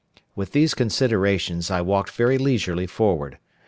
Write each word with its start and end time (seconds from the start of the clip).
With 0.35 0.53
these 0.53 0.73
considerations, 0.73 1.69
I 1.69 1.81
walked 1.81 2.09
very 2.09 2.39
leisurely 2.39 2.87
forward. 2.87 3.37